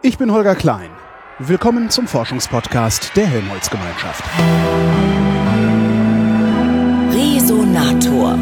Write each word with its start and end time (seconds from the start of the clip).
Ich 0.00 0.16
bin 0.16 0.30
Holger 0.30 0.54
Klein. 0.54 0.90
Willkommen 1.40 1.90
zum 1.90 2.06
Forschungspodcast 2.06 3.16
der 3.16 3.26
Helmholtz-Gemeinschaft. 3.26 4.22
Resonator. 7.12 8.38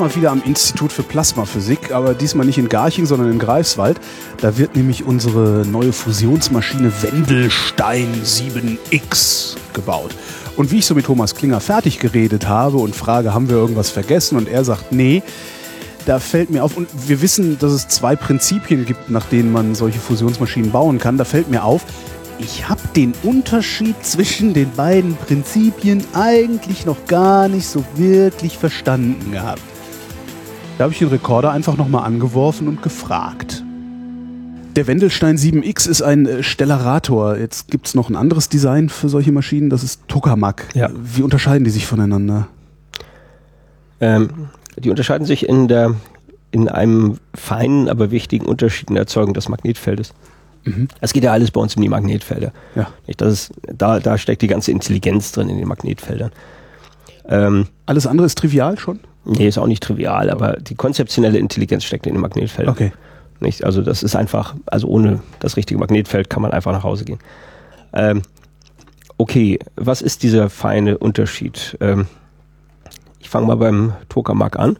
Mal 0.00 0.14
wieder 0.16 0.30
am 0.30 0.42
Institut 0.44 0.92
für 0.92 1.02
Plasmaphysik, 1.02 1.92
aber 1.92 2.14
diesmal 2.14 2.46
nicht 2.46 2.58
in 2.58 2.68
Garching, 2.68 3.06
sondern 3.06 3.30
in 3.30 3.38
Greifswald. 3.38 4.00
Da 4.38 4.56
wird 4.56 4.74
nämlich 4.74 5.04
unsere 5.04 5.66
neue 5.66 5.92
Fusionsmaschine 5.92 6.90
Wendelstein 7.02 8.08
7X 8.24 9.56
gebaut. 9.74 10.10
Und 10.56 10.70
wie 10.70 10.78
ich 10.78 10.86
so 10.86 10.94
mit 10.94 11.06
Thomas 11.06 11.34
Klinger 11.34 11.60
fertig 11.60 11.98
geredet 11.98 12.48
habe 12.48 12.78
und 12.78 12.96
frage, 12.96 13.34
haben 13.34 13.48
wir 13.48 13.56
irgendwas 13.56 13.90
vergessen? 13.90 14.36
Und 14.36 14.48
er 14.48 14.64
sagt, 14.64 14.92
nee. 14.92 15.22
Da 16.06 16.18
fällt 16.18 16.50
mir 16.50 16.64
auf, 16.64 16.78
und 16.78 16.88
wir 17.06 17.20
wissen, 17.20 17.58
dass 17.58 17.72
es 17.72 17.86
zwei 17.86 18.16
Prinzipien 18.16 18.86
gibt, 18.86 19.10
nach 19.10 19.26
denen 19.26 19.52
man 19.52 19.74
solche 19.74 19.98
Fusionsmaschinen 19.98 20.70
bauen 20.70 20.98
kann. 20.98 21.18
Da 21.18 21.24
fällt 21.24 21.50
mir 21.50 21.62
auf, 21.62 21.84
ich 22.38 22.68
habe 22.70 22.80
den 22.96 23.12
Unterschied 23.22 23.96
zwischen 24.02 24.54
den 24.54 24.70
beiden 24.72 25.14
Prinzipien 25.16 26.02
eigentlich 26.14 26.86
noch 26.86 27.04
gar 27.06 27.48
nicht 27.48 27.66
so 27.66 27.84
wirklich 27.96 28.56
verstanden 28.56 29.32
gehabt. 29.32 29.60
Da 30.80 30.84
habe 30.84 30.94
ich 30.94 30.98
den 30.98 31.08
Rekorder 31.08 31.50
einfach 31.50 31.76
nochmal 31.76 32.06
angeworfen 32.06 32.66
und 32.66 32.82
gefragt. 32.82 33.62
Der 34.76 34.86
Wendelstein 34.86 35.36
7X 35.36 35.86
ist 35.86 36.00
ein 36.00 36.24
äh, 36.24 36.42
Stellarator. 36.42 37.36
Jetzt 37.36 37.70
gibt 37.70 37.86
es 37.86 37.94
noch 37.94 38.08
ein 38.08 38.16
anderes 38.16 38.48
Design 38.48 38.88
für 38.88 39.10
solche 39.10 39.30
Maschinen, 39.30 39.68
das 39.68 39.82
ist 39.82 40.08
Tokamak. 40.08 40.68
Ja. 40.72 40.88
Wie 40.94 41.22
unterscheiden 41.22 41.64
die 41.64 41.70
sich 41.70 41.86
voneinander? 41.86 42.48
Ähm, 44.00 44.30
die 44.78 44.88
unterscheiden 44.88 45.26
sich 45.26 45.46
in, 45.46 45.68
der, 45.68 45.96
in 46.50 46.66
einem 46.66 47.18
feinen, 47.34 47.90
aber 47.90 48.10
wichtigen 48.10 48.46
Unterschied 48.46 48.88
in 48.88 48.94
der 48.94 49.02
Erzeugung 49.02 49.34
des 49.34 49.50
Magnetfeldes. 49.50 50.14
Es 51.02 51.12
geht 51.12 51.24
ja 51.24 51.32
alles 51.32 51.50
bei 51.50 51.60
uns 51.60 51.76
um 51.76 51.82
die 51.82 51.90
Magnetfelder. 51.90 52.54
Ja. 52.74 52.88
Nicht, 53.06 53.20
Das 53.20 53.34
ist, 53.34 53.52
da, 53.66 54.00
da 54.00 54.16
steckt 54.16 54.40
die 54.40 54.46
ganze 54.46 54.70
Intelligenz 54.70 55.32
drin 55.32 55.50
in 55.50 55.58
den 55.58 55.68
Magnetfeldern. 55.68 56.32
Ähm, 57.28 57.66
Alles 57.84 58.06
andere 58.06 58.24
ist 58.24 58.38
trivial 58.38 58.78
schon? 58.78 59.00
Nee, 59.24 59.48
ist 59.48 59.58
auch 59.58 59.66
nicht 59.66 59.82
trivial, 59.82 60.30
aber 60.30 60.56
die 60.56 60.74
konzeptionelle 60.74 61.38
Intelligenz 61.38 61.84
steckt 61.84 62.06
in 62.06 62.14
den 62.14 62.20
Magnetfeldern. 62.20 62.74
Okay. 62.74 62.92
Nicht? 63.40 63.64
Also 63.64 63.82
das 63.82 64.02
ist 64.02 64.16
einfach, 64.16 64.54
also 64.66 64.88
ohne 64.88 65.20
das 65.40 65.56
richtige 65.56 65.80
Magnetfeld 65.80 66.28
kann 66.28 66.42
man 66.42 66.52
einfach 66.52 66.72
nach 66.72 66.84
Hause 66.84 67.04
gehen. 67.04 67.18
Ähm, 67.92 68.22
okay, 69.16 69.58
was 69.76 70.02
ist 70.02 70.22
dieser 70.22 70.50
feine 70.50 70.98
Unterschied? 70.98 71.76
Ähm, 71.80 72.06
ich 73.18 73.28
fange 73.28 73.46
mal 73.46 73.56
beim 73.56 73.94
Tokamak 74.08 74.58
an. 74.58 74.78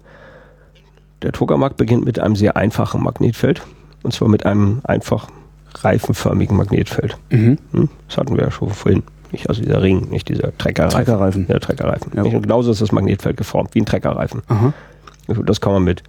Der 1.23 1.33
Tokamak 1.33 1.77
beginnt 1.77 2.05
mit 2.05 2.19
einem 2.19 2.37
sehr 2.37 2.57
einfachen 2.57 3.03
Magnetfeld 3.03 3.63
und 4.03 4.13
zwar 4.13 4.29
mit 4.29 4.47
einem 4.47 4.81
einfach 4.85 5.29
reifenförmigen 5.75 6.57
Magnetfeld. 6.57 7.17
Mhm. 7.31 7.59
Hm? 7.73 7.89
Das 8.09 8.17
hatten 8.17 8.37
wir 8.37 8.45
ja 8.45 8.51
schon 8.51 8.71
vorhin. 8.71 9.03
Nicht, 9.33 9.49
also 9.49 9.63
dieser 9.63 9.83
Ring, 9.83 10.09
nicht 10.11 10.29
dieser 10.29 10.57
Treckerreifen. 10.57 10.97
Treckerreifen. 10.97 11.47
Ja, 11.49 11.59
Treckerreifen. 11.59 12.13
Ja. 12.17 12.23
Und 12.23 12.43
genauso 12.43 12.73
ist 12.73 12.81
das 12.81 12.93
Magnetfeld 12.93 13.37
geformt, 13.37 13.75
wie 13.75 13.81
ein 13.81 13.87
Treckerreifen. 13.87 14.43
Aha. 14.49 14.73
Das 15.45 15.61
kann 15.61 15.73
man 15.73 15.85
mit 15.85 16.03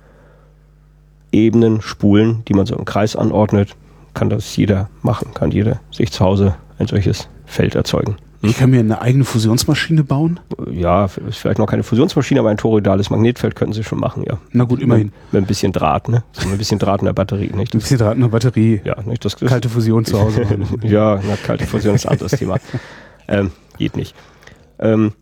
Ebenen, 1.31 1.81
Spulen, 1.81 2.44
die 2.47 2.53
man 2.53 2.66
so 2.66 2.75
im 2.75 2.86
Kreis 2.86 3.16
anordnet, 3.16 3.75
kann 4.14 4.30
das 4.30 4.55
jeder 4.55 4.89
machen, 5.02 5.33
kann 5.33 5.52
jeder 5.52 5.80
sich 5.92 6.11
zu 6.11 6.25
Hause 6.25 6.55
ein 6.80 6.88
solches 6.88 7.30
Feld 7.45 7.75
erzeugen. 7.75 8.17
Ich 8.44 8.58
kann 8.58 8.72
mir 8.72 8.80
eine 8.80 8.99
eigene 9.02 9.23
Fusionsmaschine 9.23 10.03
bauen? 10.03 10.39
Ja, 10.72 11.05
ist 11.05 11.37
vielleicht 11.37 11.60
noch 11.60 11.67
keine 11.67 11.83
Fusionsmaschine, 11.83 12.39
aber 12.39 12.49
ein 12.49 12.58
toroidales 12.58 13.11
Magnetfeld 13.11 13.55
könnten 13.55 13.73
sie 13.73 13.83
schon 13.83 13.99
machen, 13.99 14.23
ja. 14.27 14.39
Na 14.52 14.64
gut, 14.64 14.81
immerhin. 14.81 15.08
Mit, 15.08 15.33
mit 15.33 15.43
ein 15.43 15.45
bisschen 15.45 15.71
Draht, 15.71 16.10
ne? 16.10 16.23
So 16.31 16.45
mit 16.45 16.55
ein 16.55 16.58
bisschen 16.58 16.80
Draht 16.80 17.02
in 17.02 17.05
der 17.05 17.14
Batterie, 17.14 17.52
nicht? 17.54 17.76
Ein 17.76 17.80
bisschen 17.80 17.99
Draht 17.99 18.15
in 18.15 18.21
der 18.21 18.30
Batterie. 18.30 18.81
Ja, 18.83 18.99
nicht? 19.04 19.23
Das, 19.23 19.36
das 19.36 19.48
Kalte 19.48 19.70
Fusion 19.70 20.05
zu 20.05 20.20
Hause. 20.20 20.43
ja, 20.81 21.20
na, 21.23 21.36
kalte 21.36 21.67
Fusion 21.67 21.93
ist 21.93 22.08
ein 22.08 22.14
anderes 22.14 22.31
Thema. 22.31 22.58
Ähm, 23.31 23.52
geht 23.77 23.95
nicht. 23.95 24.15
Ähm, 24.80 25.14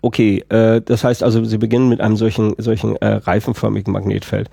okay, 0.00 0.44
äh, 0.48 0.80
das 0.80 1.04
heißt 1.04 1.22
also, 1.22 1.44
Sie 1.44 1.58
beginnen 1.58 1.88
mit 1.88 2.00
einem 2.00 2.16
solchen, 2.16 2.54
solchen 2.58 2.96
äh, 2.96 3.14
reifenförmigen 3.14 3.92
Magnetfeld. 3.92 4.50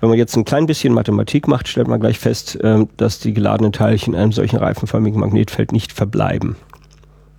Wenn 0.00 0.10
man 0.10 0.18
jetzt 0.18 0.36
ein 0.36 0.44
klein 0.44 0.66
bisschen 0.66 0.92
Mathematik 0.92 1.48
macht, 1.48 1.66
stellt 1.66 1.88
man 1.88 1.98
gleich 1.98 2.18
fest, 2.18 2.58
ähm, 2.62 2.88
dass 2.96 3.20
die 3.20 3.32
geladenen 3.32 3.72
Teilchen 3.72 4.14
in 4.14 4.20
einem 4.20 4.32
solchen 4.32 4.56
reifenförmigen 4.58 5.18
Magnetfeld 5.18 5.72
nicht 5.72 5.92
verbleiben. 5.92 6.56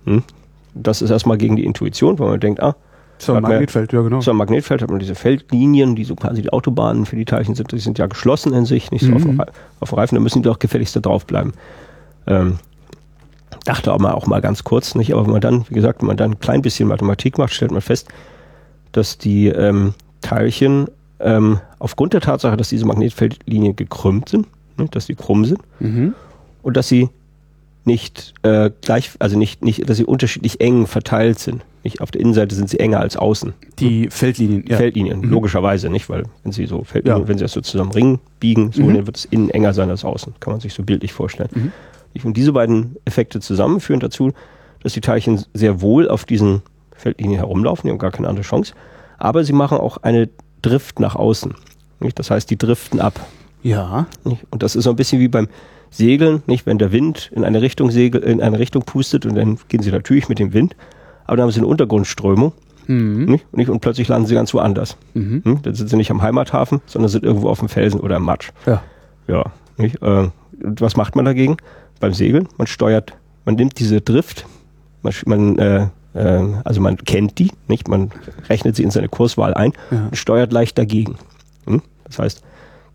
Hm? 0.04 0.22
Das 0.74 1.00
ist 1.00 1.10
erstmal 1.10 1.38
gegen 1.38 1.56
die 1.56 1.64
Intuition, 1.64 2.18
weil 2.18 2.28
man 2.28 2.40
denkt, 2.40 2.60
ah, 2.62 2.74
So 3.18 3.34
ein 3.34 3.42
Magnetfeld, 3.42 3.92
ja 3.92 4.02
genau. 4.02 4.20
so 4.20 4.30
ein 4.30 4.36
Magnetfeld 4.36 4.82
hat 4.82 4.90
man 4.90 4.98
diese 4.98 5.14
Feldlinien, 5.14 5.94
die 5.96 6.04
so 6.04 6.16
quasi 6.16 6.42
die 6.42 6.52
Autobahnen 6.52 7.06
für 7.06 7.16
die 7.16 7.24
Teilchen 7.24 7.54
sind, 7.54 7.72
die 7.72 7.78
sind 7.78 7.98
ja 7.98 8.06
geschlossen 8.06 8.52
in 8.52 8.64
sich, 8.64 8.90
nicht 8.90 9.04
so 9.04 9.12
Mhm. 9.12 9.40
Auf 9.80 9.90
dem 9.90 9.98
Reifen, 9.98 10.16
da 10.16 10.20
müssen 10.20 10.42
die 10.42 10.48
doch 10.48 10.58
gefälligst 10.58 10.96
da 10.96 11.00
drauf 11.00 11.24
bleiben. 11.24 11.52
Ähm, 12.26 12.58
dachte 13.64 13.92
auch 13.92 13.98
mal, 13.98 14.12
auch 14.12 14.26
mal 14.26 14.40
ganz 14.40 14.64
kurz, 14.64 14.94
nicht? 14.94 15.12
Aber 15.12 15.24
wenn 15.24 15.32
man 15.32 15.40
dann, 15.40 15.64
wie 15.68 15.74
gesagt, 15.74 16.00
wenn 16.02 16.08
man 16.08 16.16
dann 16.16 16.32
ein 16.32 16.38
klein 16.40 16.62
bisschen 16.62 16.88
Mathematik 16.88 17.38
macht, 17.38 17.52
stellt 17.52 17.70
man 17.72 17.80
fest, 17.80 18.08
dass 18.92 19.18
die 19.18 19.48
ähm, 19.48 19.94
Teilchen 20.20 20.86
ähm, 21.20 21.60
aufgrund 21.78 22.12
der 22.12 22.20
Tatsache, 22.20 22.56
dass 22.56 22.68
diese 22.68 22.86
Magnetfeldlinien 22.86 23.76
gekrümmt 23.76 24.28
sind, 24.28 24.46
ne, 24.76 24.86
dass 24.90 25.06
die 25.06 25.14
krumm 25.14 25.44
sind 25.44 25.60
Mhm. 25.80 26.14
und 26.62 26.76
dass 26.76 26.88
sie 26.88 27.08
nicht 27.84 28.34
äh, 28.42 28.70
gleich, 28.82 29.12
also 29.20 29.38
nicht, 29.38 29.64
nicht, 29.64 29.88
dass 29.88 29.96
sie 29.96 30.04
unterschiedlich 30.04 30.60
eng 30.60 30.86
verteilt 30.88 31.38
sind. 31.38 31.62
Nicht 31.84 32.00
auf 32.00 32.10
der 32.10 32.20
Innenseite 32.20 32.52
sind 32.56 32.68
sie 32.68 32.80
enger 32.80 32.98
als 32.98 33.16
außen. 33.16 33.52
Die 33.78 34.08
Feldlinien, 34.10 34.64
ja. 34.66 34.76
Feldlinien, 34.76 35.20
Mhm. 35.20 35.30
logischerweise 35.30 35.88
nicht, 35.88 36.08
weil 36.10 36.24
wenn 36.42 36.50
sie 36.50 36.66
so 36.66 36.82
Feldlinien, 36.82 37.22
Ja. 37.22 37.28
wenn 37.28 37.38
sie 37.38 37.44
das 37.44 37.52
so 37.52 37.60
zusammen 37.60 37.92
Ring 37.92 38.18
biegen, 38.40 38.72
so, 38.72 38.82
Mhm. 38.82 38.94
dann 38.94 39.06
wird 39.06 39.16
es 39.18 39.24
innen 39.26 39.50
enger 39.50 39.72
sein 39.72 39.88
als 39.88 40.04
außen. 40.04 40.34
Kann 40.40 40.52
man 40.54 40.60
sich 40.60 40.74
so 40.74 40.82
bildlich 40.82 41.12
vorstellen. 41.12 41.72
Und 42.24 42.36
diese 42.36 42.52
beiden 42.52 42.96
Effekte 43.04 43.40
zusammen 43.40 43.80
führen 43.80 44.00
dazu, 44.00 44.32
dass 44.82 44.92
die 44.92 45.00
Teilchen 45.00 45.44
sehr 45.54 45.80
wohl 45.80 46.08
auf 46.08 46.24
diesen 46.24 46.62
Feldlinien 46.94 47.38
herumlaufen, 47.38 47.86
die 47.86 47.90
haben 47.92 47.98
gar 47.98 48.10
keine 48.12 48.28
andere 48.28 48.44
Chance. 48.44 48.74
Aber 49.18 49.44
sie 49.44 49.52
machen 49.52 49.78
auch 49.78 49.98
eine 49.98 50.28
Drift 50.62 51.00
nach 51.00 51.14
außen. 51.16 51.54
Nicht? 52.00 52.18
Das 52.18 52.30
heißt, 52.30 52.50
die 52.50 52.58
driften 52.58 53.00
ab. 53.00 53.18
Ja. 53.62 54.06
Nicht? 54.24 54.44
Und 54.50 54.62
das 54.62 54.76
ist 54.76 54.84
so 54.84 54.90
ein 54.90 54.96
bisschen 54.96 55.20
wie 55.20 55.28
beim 55.28 55.48
Segeln, 55.90 56.42
nicht? 56.46 56.66
Wenn 56.66 56.78
der 56.78 56.92
Wind 56.92 57.30
in 57.34 57.44
eine 57.44 57.62
Richtung 57.62 57.90
segel, 57.90 58.22
in 58.22 58.40
eine 58.42 58.58
Richtung 58.58 58.82
pustet 58.82 59.24
und 59.24 59.34
dann 59.34 59.58
gehen 59.68 59.82
sie 59.82 59.90
natürlich 59.90 60.28
mit 60.28 60.38
dem 60.38 60.52
Wind, 60.52 60.76
aber 61.24 61.36
dann 61.36 61.44
haben 61.44 61.50
sie 61.52 61.60
eine 61.60 61.66
Untergrundströmung, 61.68 62.52
Mhm. 62.88 63.24
nicht? 63.24 63.56
Nicht? 63.56 63.68
Und 63.70 63.80
plötzlich 63.80 64.06
landen 64.08 64.26
sie 64.28 64.34
ganz 64.34 64.54
woanders. 64.54 64.96
Mhm. 65.14 65.42
Hm? 65.44 65.62
Dann 65.62 65.74
sind 65.74 65.88
sie 65.90 65.96
nicht 65.96 66.10
am 66.12 66.22
Heimathafen, 66.22 66.80
sondern 66.86 67.08
sind 67.08 67.24
irgendwo 67.24 67.48
auf 67.48 67.58
dem 67.58 67.68
Felsen 67.68 67.98
oder 68.00 68.16
im 68.16 68.22
Matsch. 68.22 68.50
Ja. 68.66 68.82
Ja. 69.26 69.44
Äh, 69.78 70.28
und 70.62 70.80
was 70.80 70.96
macht 70.96 71.16
man 71.16 71.24
dagegen? 71.24 71.56
Beim 72.00 72.12
Segeln, 72.14 72.48
man 72.58 72.66
steuert, 72.66 73.14
man 73.44 73.54
nimmt 73.54 73.78
diese 73.78 74.00
Drift, 74.00 74.46
man, 75.24 75.58
äh, 75.58 75.86
äh, 76.14 76.42
also 76.64 76.80
man 76.80 76.96
kennt 76.98 77.38
die, 77.38 77.50
nicht? 77.68 77.88
Man 77.88 78.10
rechnet 78.48 78.76
sie 78.76 78.82
in 78.82 78.90
seine 78.90 79.08
Kurswahl 79.08 79.54
ein 79.54 79.72
Ja. 79.90 80.06
und 80.06 80.16
steuert 80.16 80.52
leicht 80.52 80.76
dagegen. 80.78 81.16
Hm? 81.66 81.82
Das 82.04 82.18
heißt, 82.18 82.42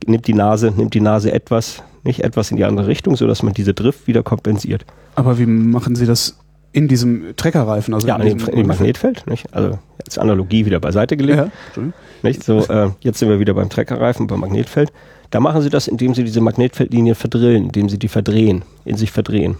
nimmt 0.05 0.27
die 0.27 0.33
Nase, 0.33 0.71
nimmt 0.75 0.93
die 0.93 1.01
Nase 1.01 1.31
etwas, 1.31 1.83
nicht 2.03 2.23
etwas 2.23 2.51
in 2.51 2.57
die 2.57 2.65
andere 2.65 2.87
Richtung, 2.87 3.15
sodass 3.15 3.43
man 3.43 3.53
diese 3.53 3.73
Drift 3.73 4.07
wieder 4.07 4.23
kompensiert. 4.23 4.85
Aber 5.15 5.37
wie 5.39 5.45
machen 5.45 5.95
Sie 5.95 6.05
das 6.05 6.37
in 6.71 6.87
diesem 6.87 7.35
Treckerreifen? 7.35 7.93
Also 7.93 8.07
Ja, 8.07 8.15
in 8.17 8.25
dem, 8.27 8.37
diesem 8.37 8.53
in 8.53 8.57
dem 8.59 8.67
Magnetfeld, 8.67 9.27
nicht? 9.27 9.53
Also 9.53 9.77
jetzt 9.99 10.17
Analogie 10.17 10.65
wieder 10.65 10.79
beiseite 10.79 11.17
gelegt. 11.17 11.37
Ja. 11.75 11.81
Nicht? 12.23 12.43
So, 12.43 12.59
äh, 12.67 12.89
jetzt 13.01 13.19
sind 13.19 13.29
wir 13.29 13.39
wieder 13.39 13.53
beim 13.53 13.69
Treckerreifen, 13.69 14.27
beim 14.27 14.39
Magnetfeld. 14.39 14.91
Da 15.31 15.39
machen 15.39 15.61
sie 15.61 15.69
das, 15.69 15.87
indem 15.87 16.13
sie 16.13 16.23
diese 16.23 16.41
Magnetfeldlinien 16.41 17.15
verdrillen, 17.15 17.65
indem 17.65 17.89
sie 17.89 17.97
die 17.97 18.07
verdrehen, 18.09 18.63
in 18.85 18.97
sich 18.97 19.11
verdrehen. 19.11 19.55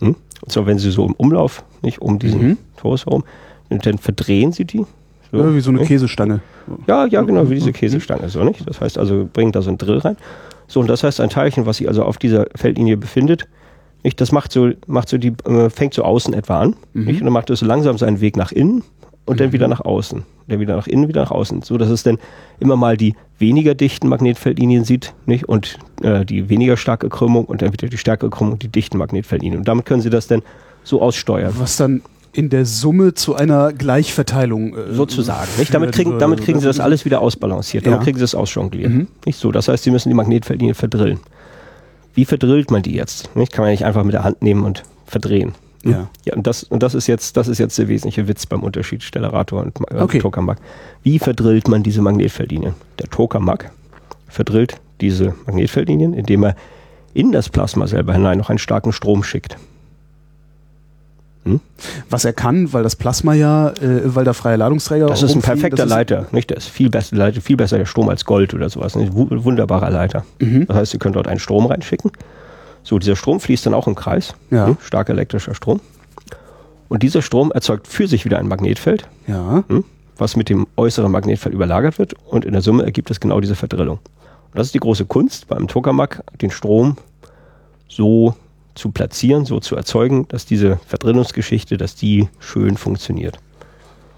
Hm? 0.00 0.14
Und 0.42 0.52
zwar, 0.52 0.66
wenn 0.66 0.78
sie 0.78 0.90
so 0.90 1.04
im 1.06 1.12
Umlauf, 1.14 1.64
nicht 1.82 2.00
um 2.00 2.18
diesen 2.18 2.42
Mhm. 2.42 2.58
Torus 2.76 3.06
herum, 3.06 3.24
dann 3.70 3.98
verdrehen 3.98 4.52
sie 4.52 4.64
die. 4.66 4.84
Ja, 5.32 5.54
wie 5.54 5.60
so 5.60 5.70
eine 5.70 5.78
nicht? 5.78 5.88
Käsestange. 5.88 6.40
Ja, 6.86 7.06
ja, 7.06 7.22
genau, 7.22 7.48
wie 7.48 7.54
diese 7.54 7.72
Käsestange, 7.72 8.28
so 8.28 8.44
nicht? 8.44 8.68
Das 8.68 8.80
heißt 8.82 8.98
also, 8.98 9.26
bringen 9.32 9.50
da 9.52 9.62
so 9.62 9.70
ein 9.70 9.78
Drill 9.78 9.98
rein. 9.98 10.16
So, 10.68 10.80
und 10.80 10.88
das 10.90 11.02
heißt, 11.02 11.20
ein 11.20 11.30
Teilchen, 11.30 11.64
was 11.64 11.78
sich 11.78 11.88
also 11.88 12.04
auf 12.04 12.18
dieser 12.18 12.46
Feldlinie 12.54 12.98
befindet, 12.98 13.46
nicht, 14.04 14.20
das 14.20 14.32
macht 14.32 14.52
so, 14.52 14.70
macht 14.86 15.08
so 15.08 15.16
die, 15.16 15.32
äh, 15.46 15.70
fängt 15.70 15.94
so 15.94 16.02
außen 16.02 16.34
etwa 16.34 16.60
an, 16.60 16.76
Mhm. 16.92 17.04
nicht? 17.04 17.20
Und 17.20 17.24
dann 17.24 17.32
macht 17.32 17.48
es 17.48 17.60
so 17.60 17.66
langsam 17.66 17.96
seinen 17.96 18.20
Weg 18.20 18.36
nach 18.36 18.52
innen 18.52 18.82
und 19.24 19.40
dann 19.40 19.52
wieder 19.52 19.68
nach 19.68 19.80
außen. 19.80 20.24
Dann 20.48 20.60
wieder 20.60 20.76
nach 20.76 20.86
innen, 20.86 21.08
wieder 21.08 21.22
nach 21.22 21.30
außen. 21.30 21.62
So 21.62 21.78
dass 21.78 21.88
es 21.88 22.02
dann 22.02 22.18
immer 22.60 22.76
mal 22.76 22.96
die 22.96 23.14
weniger 23.38 23.74
dichten 23.74 24.08
Magnetfeldlinien 24.08 24.84
sieht, 24.84 25.14
nicht? 25.26 25.48
Und 25.48 25.78
äh, 26.02 26.24
die 26.24 26.48
weniger 26.48 26.76
starke 26.76 27.08
Krümmung 27.08 27.44
und 27.44 27.62
dann 27.62 27.72
wieder 27.72 27.88
die 27.88 27.98
stärkere 27.98 28.30
Krümmung 28.30 28.54
und 28.54 28.62
die 28.62 28.68
dichten 28.68 28.98
Magnetfeldlinien. 28.98 29.58
Und 29.60 29.68
damit 29.68 29.86
können 29.86 30.00
sie 30.02 30.10
das 30.10 30.26
dann 30.26 30.42
so 30.84 31.00
aussteuern. 31.00 31.54
Was 31.58 31.76
dann 31.76 32.02
in 32.32 32.48
der 32.48 32.64
Summe 32.64 33.14
zu 33.14 33.34
einer 33.34 33.72
Gleichverteilung 33.72 34.74
äh, 34.74 34.92
sozusagen. 34.94 35.48
Nicht? 35.58 35.72
Damit, 35.74 35.92
kriegen, 35.92 36.18
damit 36.18 36.42
kriegen 36.42 36.60
sie 36.60 36.66
das 36.66 36.80
alles 36.80 37.04
wieder 37.04 37.20
ausbalanciert. 37.20 37.84
Damit 37.86 38.00
Ja. 38.00 38.04
kriegen 38.04 38.16
sie 38.18 38.22
das 38.22 38.34
ausjongliert. 38.34 38.90
Mhm. 38.90 39.06
Nicht 39.26 39.38
so. 39.38 39.52
Das 39.52 39.68
heißt, 39.68 39.84
sie 39.84 39.90
müssen 39.90 40.08
die 40.08 40.14
Magnetfeldlinie 40.14 40.74
verdrillen. 40.74 41.20
Wie 42.14 42.24
verdrillt 42.24 42.70
man 42.70 42.82
die 42.82 42.94
jetzt? 42.94 43.34
Nicht? 43.36 43.52
Kann 43.52 43.64
man 43.64 43.70
nicht 43.70 43.84
einfach 43.84 44.02
mit 44.04 44.14
der 44.14 44.24
Hand 44.24 44.42
nehmen 44.42 44.64
und 44.64 44.82
verdrehen. 45.06 45.52
Ja. 45.84 46.08
Ja, 46.24 46.34
und 46.36 46.46
das, 46.46 46.62
und 46.62 46.82
das 46.82 46.94
ist 46.94 47.06
jetzt, 47.08 47.36
das 47.36 47.48
ist 47.48 47.58
jetzt 47.58 47.76
der 47.78 47.88
wesentliche 47.88 48.28
Witz 48.28 48.46
beim 48.46 48.62
Unterschied 48.62 49.02
Stellarator 49.02 49.62
und 49.64 49.78
äh, 49.90 50.00
Okay. 50.00 50.18
Tokamak. 50.20 50.58
Wie 51.02 51.18
verdrillt 51.18 51.66
man 51.68 51.82
diese 51.82 52.02
Magnetfeldlinien? 52.02 52.74
Der 53.00 53.08
Tokamak 53.08 53.70
verdrillt 54.28 54.80
diese 55.00 55.34
Magnetfeldlinien, 55.46 56.14
indem 56.14 56.44
er 56.44 56.56
in 57.14 57.32
das 57.32 57.48
Plasma 57.48 57.86
selber 57.86 58.12
hinein 58.12 58.38
noch 58.38 58.48
einen 58.48 58.58
starken 58.58 58.92
Strom 58.92 59.22
schickt. 59.24 59.56
Was 62.08 62.24
er 62.24 62.32
kann, 62.32 62.72
weil 62.72 62.84
das 62.84 62.94
Plasma 62.94 63.34
ja, 63.34 63.70
äh, 63.70 64.02
weil 64.14 64.24
da 64.24 64.32
freie 64.32 64.54
Ladungsträger 64.54 65.06
Das 65.06 65.24
ist 65.24 65.34
ein 65.34 65.42
perfekter 65.42 65.78
das 65.82 65.90
Leiter, 65.90 66.26
nicht? 66.30 66.50
Der 66.50 66.58
ist 66.58 66.68
viel 66.68 66.88
besser, 66.88 67.16
Leiter, 67.16 67.40
viel 67.40 67.56
besser 67.56 67.78
der 67.78 67.84
Strom 67.86 68.08
als 68.08 68.24
Gold 68.24 68.54
oder 68.54 68.70
sowas. 68.70 68.96
Ein 68.96 69.12
wu- 69.12 69.26
wunderbarer 69.28 69.90
Leiter. 69.90 70.24
Mhm. 70.38 70.66
Das 70.68 70.76
heißt, 70.76 70.92
Sie 70.92 70.98
können 70.98 71.14
dort 71.14 71.26
einen 71.26 71.40
Strom 71.40 71.66
reinschicken. 71.66 72.12
So, 72.82 72.98
dieser 72.98 73.16
Strom 73.16 73.40
fließt 73.40 73.66
dann 73.66 73.74
auch 73.74 73.86
im 73.86 73.94
Kreis. 73.94 74.34
Ja. 74.50 74.66
Hm, 74.66 74.76
starker 74.82 75.12
elektrischer 75.12 75.54
Strom. 75.54 75.80
Und 76.88 77.02
dieser 77.02 77.22
Strom 77.22 77.52
erzeugt 77.52 77.86
für 77.86 78.06
sich 78.06 78.24
wieder 78.24 78.38
ein 78.38 78.48
Magnetfeld, 78.48 79.08
Ja. 79.26 79.64
hm, 79.68 79.84
was 80.18 80.36
mit 80.36 80.48
dem 80.48 80.66
äußeren 80.76 81.10
Magnetfeld 81.10 81.54
überlagert 81.54 81.98
wird. 81.98 82.14
Und 82.26 82.44
in 82.44 82.52
der 82.52 82.60
Summe 82.62 82.82
ergibt 82.84 83.10
es 83.10 83.18
genau 83.20 83.40
diese 83.40 83.54
Verdrillung. 83.54 83.98
Und 83.98 84.58
das 84.58 84.66
ist 84.66 84.74
die 84.74 84.80
große 84.80 85.06
Kunst 85.06 85.48
beim 85.48 85.68
Tokamak, 85.68 86.22
den 86.42 86.50
Strom 86.50 86.96
so 87.88 88.34
zu 88.74 88.90
platzieren, 88.90 89.44
so 89.44 89.60
zu 89.60 89.76
erzeugen, 89.76 90.26
dass 90.28 90.44
diese 90.46 90.78
Verdrillungsgeschichte, 90.86 91.76
dass 91.76 91.94
die 91.94 92.28
schön 92.38 92.76
funktioniert. 92.76 93.38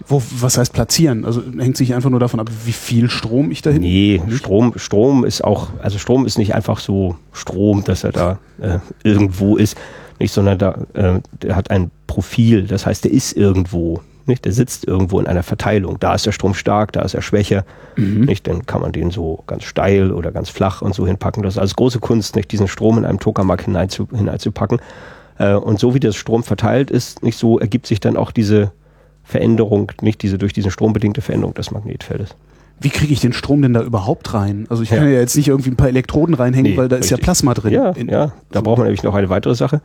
Wo, 0.06 0.22
was 0.38 0.58
heißt 0.58 0.72
platzieren? 0.72 1.24
Also 1.24 1.42
hängt 1.58 1.76
sich 1.76 1.94
einfach 1.94 2.10
nur 2.10 2.20
davon 2.20 2.38
ab, 2.38 2.50
wie 2.64 2.72
viel 2.72 3.08
Strom 3.08 3.50
ich 3.50 3.62
da 3.62 3.70
hinten. 3.70 3.86
Nee, 3.86 4.22
Strom, 4.30 4.74
Strom 4.76 5.24
ist 5.24 5.42
auch, 5.42 5.68
also 5.82 5.98
Strom 5.98 6.26
ist 6.26 6.36
nicht 6.36 6.54
einfach 6.54 6.78
so 6.78 7.16
Strom, 7.32 7.84
dass 7.84 8.04
er 8.04 8.12
da 8.12 8.38
äh, 8.60 8.78
irgendwo 9.02 9.56
ist, 9.56 9.78
nicht, 10.18 10.32
sondern 10.32 10.58
da, 10.58 10.78
äh, 10.92 11.20
der 11.42 11.56
hat 11.56 11.70
ein 11.70 11.90
Profil, 12.06 12.66
das 12.66 12.84
heißt, 12.86 13.04
der 13.04 13.12
ist 13.12 13.34
irgendwo, 13.34 14.00
nicht, 14.26 14.44
der 14.44 14.52
sitzt 14.52 14.86
irgendwo 14.86 15.20
in 15.20 15.26
einer 15.26 15.42
Verteilung. 15.42 15.98
Da 16.00 16.14
ist 16.14 16.26
der 16.26 16.32
Strom 16.32 16.54
stark, 16.54 16.92
da 16.92 17.02
ist 17.02 17.14
er 17.14 17.22
schwächer, 17.22 17.64
nicht, 17.96 18.46
dann 18.46 18.66
kann 18.66 18.80
man 18.80 18.92
den 18.92 19.10
so 19.10 19.42
ganz 19.46 19.64
steil 19.64 20.12
oder 20.12 20.32
ganz 20.32 20.50
flach 20.50 20.82
und 20.82 20.94
so 20.94 21.06
hinpacken. 21.06 21.42
Das 21.42 21.54
ist 21.54 21.58
als 21.58 21.76
große 21.76 22.00
Kunst, 22.00 22.36
nicht, 22.36 22.52
diesen 22.52 22.68
Strom 22.68 22.98
in 22.98 23.04
einem 23.04 23.20
Tokamak 23.20 23.62
hineinzu, 23.62 24.08
hineinzupacken. 24.14 24.80
Äh, 25.38 25.54
und 25.54 25.78
so 25.78 25.94
wie 25.94 26.00
der 26.00 26.12
Strom 26.12 26.42
verteilt 26.42 26.90
ist, 26.90 27.22
nicht 27.22 27.38
so 27.38 27.58
ergibt 27.58 27.86
sich 27.86 28.00
dann 28.00 28.16
auch 28.16 28.30
diese 28.30 28.72
Veränderung, 29.24 29.90
nicht 30.02 30.22
diese 30.22 30.38
durch 30.38 30.52
diesen 30.52 30.70
Strom 30.70 30.92
bedingte 30.92 31.20
Veränderung 31.22 31.54
des 31.54 31.70
Magnetfeldes. 31.70 32.34
Wie 32.80 32.90
kriege 32.90 33.12
ich 33.12 33.20
den 33.20 33.32
Strom 33.32 33.62
denn 33.62 33.72
da 33.72 33.82
überhaupt 33.82 34.34
rein? 34.34 34.66
Also 34.68 34.82
ich 34.82 34.90
Ja. 34.90 34.98
kann 34.98 35.06
ja 35.10 35.18
jetzt 35.18 35.36
nicht 35.36 35.48
irgendwie 35.48 35.70
ein 35.70 35.76
paar 35.76 35.88
Elektroden 35.88 36.34
reinhängen, 36.34 36.72
Nee, 36.72 36.76
weil 36.78 36.88
da 36.88 36.96
ist 36.96 37.08
ja 37.10 37.14
richtig. 37.16 37.24
Plasma 37.24 37.54
drin. 37.54 37.72
Ja, 37.72 37.90
In- 37.90 38.08
ja, 38.08 38.32
da 38.50 38.60
braucht 38.60 38.78
man 38.78 38.86
nämlich 38.86 39.02
noch 39.02 39.14
eine 39.14 39.28
weitere 39.30 39.54
Sache. 39.54 39.80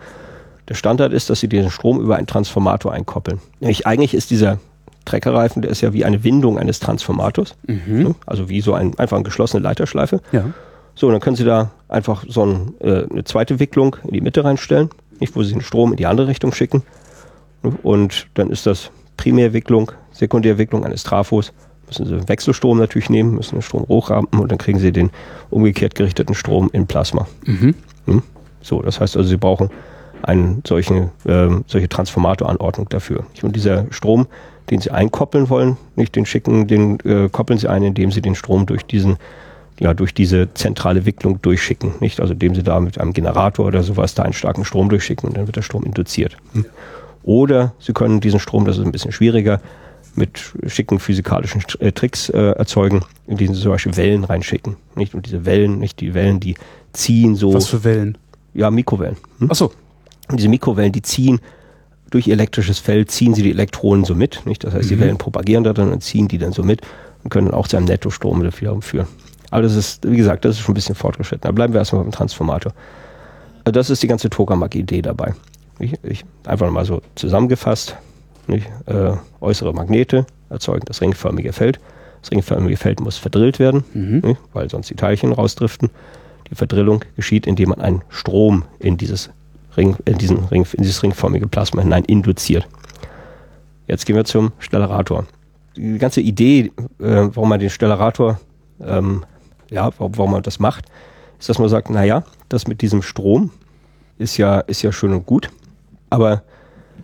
Der 0.67 0.73
Standard 0.75 1.13
ist, 1.13 1.29
dass 1.29 1.39
Sie 1.39 1.47
den 1.47 1.69
Strom 1.71 1.99
über 2.01 2.17
einen 2.17 2.27
Transformator 2.27 2.91
einkoppeln. 2.91 3.39
Nämlich 3.59 3.87
eigentlich 3.87 4.13
ist 4.13 4.29
dieser 4.31 4.59
Treckerreifen, 5.05 5.61
der 5.61 5.71
ist 5.71 5.81
ja 5.81 5.93
wie 5.93 6.03
eine 6.05 6.23
Windung 6.23 6.59
eines 6.59 6.79
Transformators. 6.79 7.55
Mhm. 7.67 8.15
Also 8.25 8.49
wie 8.49 8.61
so 8.61 8.73
ein, 8.73 8.97
einfach 8.99 9.17
eine 9.17 9.23
geschlossene 9.23 9.63
Leiterschleife. 9.63 10.19
Ja. 10.31 10.45
So, 10.95 11.07
und 11.07 11.13
dann 11.13 11.21
können 11.21 11.35
Sie 11.37 11.45
da 11.45 11.71
einfach 11.87 12.25
so 12.27 12.45
ein, 12.45 12.73
äh, 12.81 13.05
eine 13.09 13.23
zweite 13.23 13.59
Wicklung 13.59 13.95
in 14.03 14.11
die 14.13 14.21
Mitte 14.21 14.43
reinstellen, 14.43 14.89
nicht, 15.19 15.35
wo 15.35 15.43
Sie 15.43 15.53
den 15.53 15.61
Strom 15.61 15.91
in 15.91 15.97
die 15.97 16.05
andere 16.05 16.27
Richtung 16.27 16.51
schicken. 16.53 16.83
Und 17.83 18.27
dann 18.35 18.49
ist 18.51 18.65
das 18.65 18.91
Primärwicklung, 19.19 19.91
Sekundärwicklung 20.13 20.85
eines 20.85 21.03
Trafos. 21.03 21.51
Müssen 21.87 22.05
Sie 22.05 22.13
einen 22.13 22.29
Wechselstrom 22.29 22.77
natürlich 22.77 23.09
nehmen, 23.09 23.35
müssen 23.35 23.55
den 23.55 23.61
Strom 23.61 23.85
hochrampen 23.89 24.39
und 24.39 24.49
dann 24.49 24.57
kriegen 24.57 24.79
Sie 24.79 24.93
den 24.93 25.11
umgekehrt 25.49 25.93
gerichteten 25.93 26.35
Strom 26.35 26.69
in 26.71 26.87
Plasma. 26.87 27.27
Mhm. 27.45 27.75
Hm? 28.05 28.23
So, 28.61 28.81
das 28.81 29.01
heißt 29.01 29.17
also, 29.17 29.27
Sie 29.27 29.35
brauchen 29.35 29.71
eine 30.21 30.61
solche, 30.65 31.11
ähm, 31.27 31.65
solche 31.67 31.89
Transformatoranordnung 31.89 32.87
dafür. 32.87 33.25
Und 33.41 33.57
dieser 33.57 33.87
Strom, 33.91 34.27
den 34.69 34.79
Sie 34.79 34.91
einkoppeln 34.91 35.49
wollen, 35.49 35.75
nicht 35.97 36.15
den 36.15 36.25
schicken, 36.25 36.67
den 36.67 36.99
äh, 37.01 37.27
koppeln 37.29 37.59
Sie 37.59 37.67
ein, 37.67 37.83
indem 37.83 38.11
Sie 38.11 38.21
den 38.21 38.35
Strom 38.35 38.67
durch 38.67 38.85
diesen 38.85 39.17
ja, 39.81 39.93
durch 39.93 40.13
diese 40.13 40.53
zentrale 40.53 41.05
Wicklung 41.05 41.41
durchschicken, 41.41 41.93
nicht? 42.01 42.19
Also 42.19 42.33
indem 42.33 42.53
Sie 42.53 42.63
da 42.63 42.81
mit 42.81 42.99
einem 42.99 43.13
Generator 43.13 43.65
oder 43.65 43.81
sowas 43.81 44.13
da 44.13 44.23
einen 44.23 44.33
starken 44.33 44.65
Strom 44.65 44.89
durchschicken 44.89 45.29
und 45.29 45.37
dann 45.37 45.45
wird 45.47 45.55
der 45.55 45.61
Strom 45.61 45.83
induziert. 45.83 46.35
Hm? 46.51 46.65
Oder 47.23 47.73
Sie 47.79 47.93
können 47.93 48.21
diesen 48.21 48.39
Strom, 48.39 48.65
das 48.65 48.77
ist 48.77 48.85
ein 48.85 48.91
bisschen 48.91 49.11
schwieriger, 49.11 49.61
mit 50.15 50.39
schicken 50.67 50.99
physikalischen 50.99 51.61
äh, 51.79 51.91
Tricks 51.91 52.29
äh, 52.29 52.37
erzeugen, 52.51 53.01
indem 53.27 53.53
Sie 53.53 53.61
zum 53.61 53.71
Beispiel 53.71 53.95
Wellen 53.97 54.23
reinschicken, 54.23 54.75
nicht? 54.95 55.13
Und 55.13 55.25
diese 55.25 55.45
Wellen, 55.45 55.79
nicht 55.79 55.99
die 55.99 56.13
Wellen, 56.13 56.39
die 56.39 56.55
ziehen 56.93 57.35
so, 57.35 57.53
Was 57.53 57.67
für 57.67 57.83
Wellen? 57.83 58.17
ja, 58.53 58.71
Mikrowellen. 58.71 59.17
Hm? 59.39 59.51
Achso. 59.51 59.71
Und 60.29 60.37
diese 60.39 60.49
Mikrowellen, 60.49 60.91
die 60.91 61.01
ziehen 61.01 61.39
durch 62.09 62.27
ihr 62.27 62.33
elektrisches 62.33 62.79
Feld, 62.79 63.11
ziehen 63.11 63.33
sie 63.35 63.43
die 63.43 63.51
Elektronen 63.51 64.03
so 64.03 64.15
mit. 64.15 64.45
Nicht? 64.45 64.63
Das 64.63 64.73
heißt, 64.73 64.89
die 64.89 64.95
Mhm. 64.95 64.99
Wellen 65.01 65.17
propagieren 65.17 65.63
da 65.63 65.73
drin 65.73 65.91
und 65.91 66.03
ziehen 66.03 66.27
die 66.27 66.37
dann 66.39 66.51
so 66.53 66.63
mit 66.63 66.81
und 67.23 67.29
können 67.29 67.47
dann 67.47 67.55
auch 67.55 67.67
zu 67.67 67.77
einem 67.77 67.85
Nettostrom 67.85 68.41
wiederum 68.41 68.81
führen. 68.81 69.07
Aber 69.51 69.61
das 69.61 69.75
ist, 69.75 70.09
wie 70.09 70.17
gesagt, 70.17 70.43
das 70.45 70.55
ist 70.55 70.61
schon 70.61 70.73
ein 70.73 70.75
bisschen 70.75 70.95
fortgeschritten. 70.95 71.41
Da 71.43 71.51
bleiben 71.51 71.73
wir 71.73 71.79
erstmal 71.79 72.01
beim 72.03 72.11
Transformator. 72.11 72.73
Also 73.63 73.71
Das 73.71 73.89
ist 73.91 74.01
die 74.01 74.07
ganze 74.07 74.29
Tokamak-Idee 74.29 75.01
dabei. 75.03 75.33
Ich, 75.79 75.93
ich, 76.03 76.25
einfach 76.45 76.69
mal 76.71 76.85
so 76.85 77.01
zusammengefasst. 77.15 77.95
Nicht? 78.47 78.67
Äh, 78.85 79.13
äußere 79.41 79.73
Magnete 79.73 80.25
erzeugen 80.49 80.83
das 80.85 81.01
ringförmige 81.01 81.53
Feld. 81.53 81.79
Das 82.21 82.31
ringförmige 82.31 82.75
Feld 82.77 82.99
muss 82.99 83.17
verdrillt 83.17 83.59
werden, 83.59 83.83
Mhm. 83.93 84.19
nicht? 84.19 84.41
weil 84.53 84.69
sonst 84.69 84.89
die 84.89 84.95
Teilchen 84.95 85.31
rausdriften. 85.31 85.89
Die 86.49 86.55
Verdrillung 86.55 87.05
geschieht, 87.15 87.45
indem 87.47 87.69
man 87.69 87.79
einen 87.79 88.01
Strom 88.09 88.63
in 88.79 88.97
dieses, 88.97 89.29
Ring, 89.77 89.95
in 90.05 90.17
diesen 90.17 90.45
Ring, 90.45 90.65
in 90.73 90.83
dieses 90.83 91.01
ringförmige 91.03 91.47
Plasma 91.47 91.81
hinein 91.81 92.03
induziert. 92.05 92.67
Jetzt 93.87 94.05
gehen 94.05 94.15
wir 94.15 94.25
zum 94.25 94.51
Stellarator. 94.59 95.25
Die 95.77 95.97
ganze 95.97 96.21
Idee, 96.21 96.71
äh, 96.99 97.29
warum 97.33 97.49
man 97.49 97.59
den 97.59 97.69
Stellarator, 97.69 98.39
ähm, 98.81 99.23
ja, 99.69 99.91
warum, 99.97 100.17
warum 100.17 100.31
man 100.31 100.43
das 100.43 100.59
macht, 100.59 100.85
ist, 101.39 101.49
dass 101.49 101.59
man 101.59 101.69
sagt, 101.69 101.89
naja, 101.89 102.23
das 102.49 102.67
mit 102.67 102.81
diesem 102.81 103.01
Strom 103.03 103.51
ist 104.17 104.37
ja, 104.37 104.59
ist 104.61 104.81
ja 104.81 104.91
schön 104.91 105.13
und 105.13 105.25
gut, 105.25 105.49
aber 106.09 106.43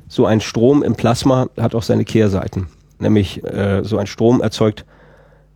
so 0.07 0.25
ein 0.25 0.41
Strom 0.41 0.83
im 0.83 0.95
Plasma 0.95 1.47
hat 1.59 1.75
auch 1.75 1.83
seine 1.83 2.05
Kehrseiten. 2.05 2.67
Nämlich 2.99 3.43
äh, 3.43 3.81
so 3.83 3.97
ein 3.97 4.07
Strom 4.07 4.41
erzeugt, 4.41 4.85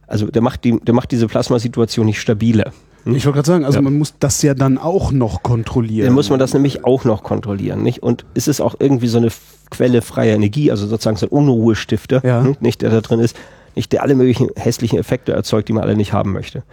also 0.07 0.27
der 0.27 0.41
macht, 0.41 0.63
die, 0.63 0.79
der 0.79 0.93
macht 0.93 1.11
diese 1.11 1.27
Plasmasituation 1.27 2.05
nicht 2.05 2.19
stabiler. 2.19 2.71
Ich 3.05 3.25
wollte 3.25 3.37
gerade 3.37 3.47
sagen, 3.47 3.65
also 3.65 3.77
Ja. 3.77 3.81
man 3.81 3.97
muss 3.97 4.15
das 4.19 4.41
ja 4.41 4.53
dann 4.53 4.77
auch 4.77 5.11
noch 5.11 5.41
kontrollieren. 5.41 6.07
Dann 6.07 6.15
muss 6.15 6.29
man 6.29 6.37
das 6.39 6.53
nämlich 6.53 6.83
auch 6.83 7.06
noch 7.06 7.23
kontrollieren, 7.23 7.81
nicht? 7.81 8.03
Und 8.03 8.25
ist 8.33 8.47
es 8.47 8.59
auch 8.59 8.75
irgendwie 8.79 9.07
so 9.07 9.18
eine 9.19 9.29
Quelle 9.71 10.01
freier 10.01 10.35
Energie, 10.35 10.69
also 10.71 10.85
sozusagen 10.85 11.15
so 11.15 11.27
ein 11.27 11.29
Unruhestifter, 11.29 12.25
Ja. 12.25 12.44
hm, 12.44 12.57
nicht, 12.59 12.81
der 12.81 12.89
da 12.89 13.01
drin 13.01 13.19
ist, 13.19 13.37
nicht 13.75 13.94
der 13.94 14.03
alle 14.03 14.15
möglichen 14.15 14.49
hässlichen 14.56 14.99
Effekte 14.99 15.31
erzeugt, 15.31 15.69
die 15.69 15.73
man 15.73 15.83
alle 15.83 15.95
nicht 15.95 16.11
haben 16.11 16.33
möchte. 16.33 16.63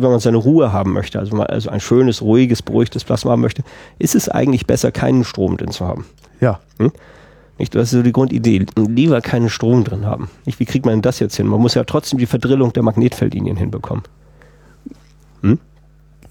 Wenn 0.00 0.10
man 0.10 0.20
seine 0.20 0.36
Ruhe 0.36 0.72
haben 0.72 0.92
möchte, 0.92 1.18
also 1.18 1.36
mal 1.36 1.46
also 1.46 1.70
ein 1.70 1.80
schönes, 1.80 2.22
ruhiges, 2.22 2.62
beruhigtes 2.62 3.04
Plasma 3.04 3.32
haben 3.32 3.40
möchte, 3.40 3.62
ist 3.98 4.14
es 4.14 4.28
eigentlich 4.28 4.66
besser, 4.66 4.92
keinen 4.92 5.24
Strom 5.24 5.56
drin 5.56 5.70
zu 5.70 5.86
haben. 5.86 6.04
Ja. 6.40 6.60
Nicht? 7.58 7.74
Das 7.74 7.84
ist 7.84 7.90
so 7.90 8.02
die 8.02 8.12
Grundidee. 8.12 8.66
Lieber 8.76 9.20
keinen 9.20 9.50
Strom 9.50 9.84
drin 9.84 10.06
haben. 10.06 10.30
Nicht? 10.46 10.60
Wie 10.60 10.64
kriegt 10.64 10.86
man 10.86 10.94
denn 10.94 11.02
das 11.02 11.18
jetzt 11.18 11.36
hin? 11.36 11.46
Man 11.46 11.60
muss 11.60 11.74
ja 11.74 11.84
trotzdem 11.84 12.18
die 12.18 12.26
Verdrillung 12.26 12.72
der 12.72 12.82
Magnetfeldlinien 12.82 13.56
hinbekommen. 13.56 14.02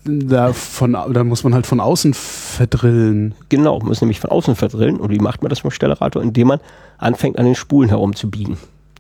Da, 0.06 0.54
von, 0.54 0.94
da 0.94 1.24
muss 1.24 1.44
man 1.44 1.54
halt 1.54 1.68
von 1.68 1.80
außen 1.80 2.14
verdrillen. 2.14 3.36
Genau, 3.50 3.80
man 3.80 3.90
muss 3.90 4.02
nämlich 4.02 4.20
von 4.20 4.32
außen 4.32 4.56
verdrillen. 4.56 4.98
Und 4.98 5.12
wie 5.12 5.20
macht 5.20 5.42
man 5.42 5.50
das 5.50 5.64
mit 5.64 5.72
dem 5.72 5.76
Stellarator? 5.76 6.22
Indem 6.22 6.48
man 6.48 6.60
anfängt, 6.98 7.38
an 7.38 7.46
den 7.46 7.56
Spulen 7.56 7.90
herumzubiegen. 7.90 8.58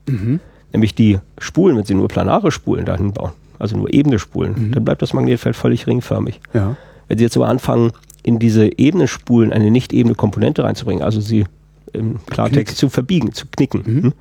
Mhm. 0.07 0.39
Nämlich 0.73 0.93
die 0.95 1.19
Spulen, 1.39 1.77
wenn 1.77 1.85
Sie 1.85 1.95
nur 1.95 2.09
planare 2.09 2.51
Spulen 2.51 2.85
dahin 2.85 3.13
bauen, 3.13 3.31
also 3.59 3.77
nur 3.77 3.93
ebene 3.93 4.17
Spulen, 4.19 4.55
Mhm. 4.57 4.71
dann 4.73 4.85
bleibt 4.85 5.01
das 5.01 5.13
Magnetfeld 5.13 5.55
völlig 5.55 5.85
ringförmig. 5.87 6.39
Ja. 6.53 6.75
Wenn 7.07 7.17
Sie 7.17 7.23
jetzt 7.23 7.35
aber 7.37 7.47
anfangen, 7.47 7.91
in 8.23 8.39
diese 8.39 8.77
ebene 8.79 9.07
Spulen 9.07 9.53
eine 9.53 9.71
nicht 9.71 9.93
ebene 9.93 10.15
Komponente 10.15 10.63
reinzubringen, 10.63 11.03
also 11.03 11.21
sie 11.21 11.45
im 11.93 12.19
Klartext 12.27 12.67
Knick. 12.67 12.77
zu 12.77 12.89
verbiegen, 12.89 13.31
zu 13.33 13.45
knicken, 13.47 13.83
Mhm. 13.85 14.03
hm? 14.03 14.13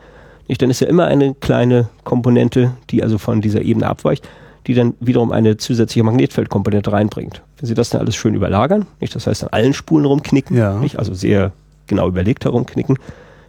nicht, 0.48 0.62
dann 0.62 0.70
ist 0.70 0.80
ja 0.80 0.86
immer 0.86 1.06
eine 1.06 1.34
kleine 1.34 1.88
Komponente, 2.04 2.72
die 2.90 3.02
also 3.02 3.18
von 3.18 3.40
dieser 3.42 3.60
Ebene 3.62 3.86
abweicht, 3.86 4.26
die 4.66 4.74
dann 4.74 4.94
wiederum 5.00 5.32
eine 5.32 5.56
zusätzliche 5.58 6.04
Magnetfeldkomponente 6.04 6.90
reinbringt. 6.92 7.42
Wenn 7.58 7.66
Sie 7.66 7.74
das 7.74 7.90
dann 7.90 8.00
alles 8.00 8.16
schön 8.16 8.34
überlagern, 8.34 8.86
nicht, 9.00 9.14
das 9.14 9.26
heißt 9.26 9.42
an 9.44 9.50
allen 9.50 9.74
Spulen 9.74 10.06
rumknicken, 10.06 10.56
Ja. 10.56 10.78
nicht, 10.78 10.98
also 10.98 11.12
sehr 11.14 11.52
genau 11.86 12.08
überlegt 12.08 12.44
herumknicken, 12.44 12.98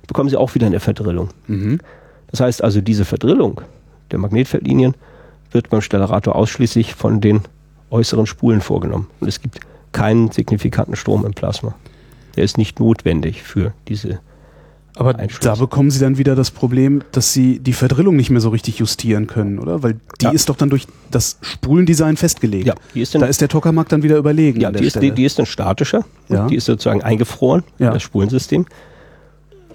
bekommen 0.08 0.30
Sie 0.30 0.36
auch 0.38 0.54
wieder 0.56 0.66
eine 0.68 0.80
Verdrillung. 0.82 1.30
Mhm. 1.48 1.80
Das 2.32 2.42
heißt 2.42 2.64
also, 2.64 2.82
diese 2.82 3.06
Verdrillung 3.06 3.62
der 4.12 4.20
Magnetfeldlinien 4.20 4.96
wird 5.52 5.70
beim 5.70 5.82
Stellarator 5.82 6.36
ausschließlich 6.36 6.96
von 6.96 7.22
den 7.22 7.42
äußeren 7.90 8.26
Spulen 8.26 8.62
vorgenommen. 8.62 9.08
Und 9.20 9.28
es 9.28 9.42
gibt 9.42 9.60
keinen 9.92 10.32
signifikanten 10.32 10.96
Strom 10.96 11.26
im 11.26 11.34
Plasma. 11.34 11.74
Der 12.36 12.44
ist 12.44 12.58
nicht 12.58 12.80
notwendig 12.80 13.42
für 13.42 13.74
diese 13.88 14.20
Aber 14.96 15.14
da 15.14 15.56
bekommen 15.56 15.90
Sie 15.90 16.00
dann 16.00 16.18
wieder 16.18 16.36
das 16.36 16.52
Problem, 16.52 17.02
dass 17.12 17.34
Sie 17.34 17.60
die 17.60 17.74
Verdrillung 17.74 18.16
nicht 18.16 18.30
mehr 18.30 18.42
so 18.42 18.50
richtig 18.50 18.80
justieren 18.80 19.28
können, 19.28 19.58
oder? 19.60 19.82
Weil 19.82 20.00
die 20.22 20.26
ja. 20.26 20.32
ist 20.32 20.50
doch 20.50 20.56
dann 20.56 20.70
durch 20.70 20.88
das 21.10 21.38
Spulendesign 21.42 22.18
festgelegt. 22.18 22.68
Ja, 22.68 22.76
die 22.94 23.02
ist 23.02 23.16
da 23.16 23.26
ist 23.26 23.42
der 23.42 23.50
Tokamak 23.50 23.90
dann 23.90 24.04
wieder 24.04 24.18
überlegen. 24.18 24.62
Ja, 24.62 24.72
die 24.72 24.86
ist, 24.86 25.02
die, 25.02 25.12
die 25.12 25.26
ist, 25.26 25.40
dann 25.40 25.46
statischer. 25.46 26.06
Ja. 26.28 26.48
Die 26.48 26.56
ist 26.56 26.66
sozusagen 26.66 27.02
eingefroren, 27.02 27.64
ja. 27.80 27.92
das 27.92 28.04
Spulensystem. 28.04 28.66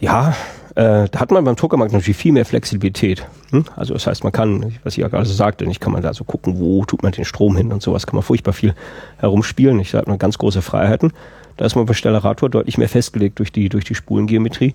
Ja, 0.00 0.36
äh, 0.74 1.08
da 1.08 1.20
hat 1.20 1.30
man 1.30 1.44
beim 1.44 1.56
Tokamak 1.56 1.92
natürlich 1.92 2.16
viel 2.16 2.32
mehr 2.32 2.44
Flexibilität. 2.44 3.26
Hm? 3.50 3.64
Also 3.76 3.94
das 3.94 4.06
heißt, 4.06 4.24
man 4.24 4.32
kann, 4.32 4.74
was 4.82 4.94
ich 4.94 5.02
ja 5.02 5.08
gerade 5.08 5.26
so 5.26 5.34
sagte, 5.34 5.66
nicht 5.66 5.80
kann 5.80 5.92
man 5.92 6.02
da 6.02 6.12
so 6.14 6.24
gucken, 6.24 6.58
wo 6.58 6.84
tut 6.84 7.02
man 7.02 7.12
den 7.12 7.24
Strom 7.24 7.56
hin 7.56 7.72
und 7.72 7.82
sowas, 7.82 8.06
kann 8.06 8.16
man 8.16 8.22
furchtbar 8.22 8.52
viel 8.52 8.74
herumspielen. 9.18 9.78
Ich 9.80 9.94
habe 9.94 10.16
ganz 10.18 10.38
große 10.38 10.62
Freiheiten. 10.62 11.12
Da 11.56 11.64
ist 11.64 11.76
man 11.76 11.86
bei 11.86 11.94
Stellarator 11.94 12.50
deutlich 12.50 12.78
mehr 12.78 12.88
festgelegt 12.88 13.38
durch 13.38 13.52
die, 13.52 13.68
durch 13.68 13.84
die 13.84 13.94
Spulengeometrie 13.94 14.74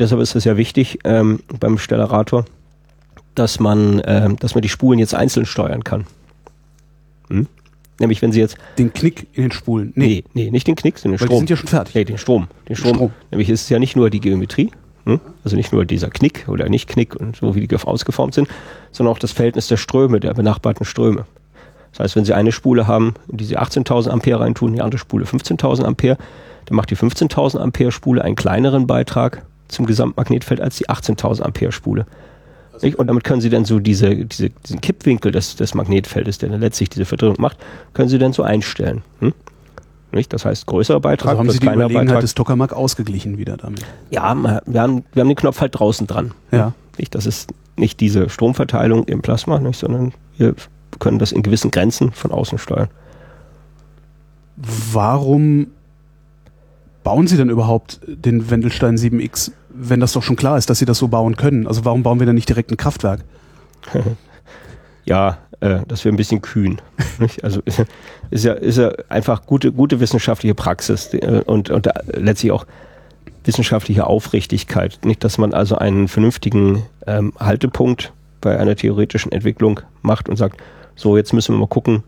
deshalb 0.00 0.20
ist 0.20 0.34
es 0.34 0.44
ja 0.44 0.56
wichtig 0.56 0.98
ähm, 1.04 1.40
beim 1.60 1.78
Stellarator, 1.78 2.44
dass 3.34 3.60
man, 3.60 4.00
äh, 4.00 4.34
dass 4.34 4.54
man 4.54 4.62
die 4.62 4.68
Spulen 4.68 4.98
jetzt 4.98 5.14
einzeln 5.14 5.46
steuern 5.46 5.84
kann. 5.84 6.06
Hm? 7.28 7.46
Nämlich 7.98 8.22
wenn 8.22 8.32
Sie 8.32 8.40
jetzt 8.40 8.56
den 8.78 8.92
Knick 8.92 9.26
in 9.34 9.44
den 9.44 9.52
Spulen. 9.52 9.92
Nee, 9.94 10.24
nee, 10.32 10.44
nee 10.44 10.50
nicht 10.50 10.66
den 10.66 10.74
Knick, 10.74 10.98
sondern 10.98 11.18
den 11.18 11.20
Weil 11.20 11.26
Strom. 11.26 11.40
Die 11.40 11.48
sind 11.48 11.50
ja 11.50 11.56
schon 11.56 11.68
fertig. 11.68 11.94
Nee, 11.94 12.04
den 12.04 12.18
Strom. 12.18 12.48
Den 12.68 12.76
Strom. 12.76 12.94
Strom. 12.94 13.12
Nämlich 13.30 13.50
ist 13.50 13.62
es 13.62 13.68
ja 13.68 13.78
nicht 13.78 13.94
nur 13.94 14.08
die 14.08 14.20
Geometrie? 14.20 14.70
Also 15.44 15.56
nicht 15.56 15.72
nur 15.72 15.84
dieser 15.84 16.10
Knick 16.10 16.46
oder 16.48 16.68
nicht 16.68 16.88
Knick 16.88 17.16
und 17.16 17.36
so 17.36 17.54
wie 17.54 17.66
die 17.66 17.76
ausgeformt 17.76 18.34
sind, 18.34 18.48
sondern 18.92 19.14
auch 19.14 19.18
das 19.18 19.32
Verhältnis 19.32 19.68
der 19.68 19.76
Ströme, 19.76 20.20
der 20.20 20.34
benachbarten 20.34 20.84
Ströme. 20.84 21.24
Das 21.92 22.00
heißt, 22.00 22.16
wenn 22.16 22.24
Sie 22.24 22.34
eine 22.34 22.52
Spule 22.52 22.86
haben, 22.86 23.14
in 23.28 23.38
die 23.38 23.44
Sie 23.44 23.58
18.000 23.58 24.10
Ampere 24.10 24.40
reintun, 24.40 24.74
die 24.74 24.82
andere 24.82 24.98
Spule 24.98 25.24
15.000 25.24 25.84
Ampere, 25.84 26.16
dann 26.66 26.76
macht 26.76 26.90
die 26.90 26.96
15.000 26.96 27.58
Ampere 27.58 27.90
Spule 27.90 28.22
einen 28.22 28.36
kleineren 28.36 28.86
Beitrag 28.86 29.44
zum 29.68 29.86
Gesamtmagnetfeld 29.86 30.60
als 30.60 30.76
die 30.76 30.88
18.000 30.88 31.42
Ampere 31.42 31.72
Spule. 31.72 32.06
Nicht? 32.82 32.98
Und 32.98 33.08
damit 33.08 33.24
können 33.24 33.40
Sie 33.40 33.50
dann 33.50 33.64
so 33.64 33.78
diese, 33.78 34.14
diese, 34.16 34.50
diesen 34.50 34.80
Kippwinkel 34.80 35.32
des, 35.32 35.56
des 35.56 35.74
Magnetfeldes, 35.74 36.38
der 36.38 36.48
dann 36.48 36.60
letztlich 36.60 36.88
diese 36.88 37.04
Verdrehung 37.04 37.36
macht, 37.38 37.58
können 37.92 38.08
Sie 38.08 38.18
dann 38.18 38.32
so 38.32 38.42
einstellen. 38.42 39.02
Hm? 39.20 39.34
Nicht? 40.12 40.32
Das 40.32 40.44
heißt, 40.44 40.66
größerer 40.66 41.00
Beitrag 41.00 41.30
also 41.30 41.38
haben 41.40 41.50
Sie 41.50 41.60
die 41.60 41.66
Überlegenheit 41.66 42.06
Beitrag. 42.06 42.20
des 42.22 42.34
Tokamak 42.34 42.72
ausgeglichen 42.72 43.38
wieder 43.38 43.56
damit? 43.56 43.84
Ja, 44.10 44.34
wir 44.34 44.80
haben, 44.80 45.04
wir 45.12 45.20
haben 45.20 45.28
den 45.28 45.36
Knopf 45.36 45.60
halt 45.60 45.78
draußen 45.78 46.06
dran. 46.06 46.32
Ja. 46.50 46.72
Nicht? 46.98 47.14
Das 47.14 47.26
ist 47.26 47.52
nicht 47.76 48.00
diese 48.00 48.28
Stromverteilung 48.28 49.04
im 49.04 49.22
Plasma, 49.22 49.58
nicht? 49.58 49.78
sondern 49.78 50.12
wir 50.36 50.54
können 50.98 51.18
das 51.18 51.32
in 51.32 51.42
gewissen 51.42 51.70
Grenzen 51.70 52.12
von 52.12 52.32
außen 52.32 52.58
steuern. 52.58 52.88
Warum 54.56 55.68
bauen 57.02 57.26
Sie 57.26 57.36
denn 57.36 57.48
überhaupt 57.48 58.00
den 58.06 58.50
Wendelstein 58.50 58.96
7X 58.96 59.52
wenn 59.72 60.00
das 60.00 60.12
doch 60.12 60.22
schon 60.22 60.36
klar 60.36 60.58
ist, 60.58 60.70
dass 60.70 60.78
sie 60.78 60.84
das 60.84 60.98
so 60.98 61.08
bauen 61.08 61.36
können. 61.36 61.66
Also 61.66 61.84
warum 61.84 62.02
bauen 62.02 62.18
wir 62.18 62.26
dann 62.26 62.34
nicht 62.34 62.48
direkt 62.48 62.70
ein 62.70 62.76
Kraftwerk? 62.76 63.24
ja, 65.04 65.38
äh, 65.60 65.80
das 65.86 66.04
wäre 66.04 66.14
ein 66.14 66.16
bisschen 66.16 66.42
kühn. 66.42 66.80
also 67.42 67.60
ist 68.30 68.44
ja, 68.44 68.52
ist 68.54 68.78
ja 68.78 68.92
einfach 69.08 69.46
gute, 69.46 69.72
gute 69.72 70.00
wissenschaftliche 70.00 70.54
Praxis 70.54 71.12
äh, 71.14 71.42
und, 71.46 71.70
und 71.70 71.88
letztlich 72.14 72.52
auch 72.52 72.66
wissenschaftliche 73.44 74.06
Aufrichtigkeit. 74.06 74.98
Nicht, 75.04 75.24
dass 75.24 75.38
man 75.38 75.54
also 75.54 75.76
einen 75.76 76.08
vernünftigen 76.08 76.82
ähm, 77.06 77.32
Haltepunkt 77.38 78.12
bei 78.40 78.58
einer 78.58 78.76
theoretischen 78.76 79.32
Entwicklung 79.32 79.80
macht 80.02 80.28
und 80.28 80.36
sagt, 80.36 80.60
so 80.96 81.16
jetzt 81.16 81.32
müssen 81.32 81.54
wir 81.54 81.60
mal 81.60 81.66
gucken, 81.66 82.02